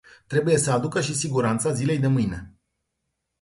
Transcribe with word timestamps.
Trebuie 0.27 0.57
să 0.57 0.71
aducă 0.71 1.01
și 1.01 1.13
siguranța 1.13 1.71
zilei 1.73 1.99
de 1.99 2.07
mâine. 2.07 2.53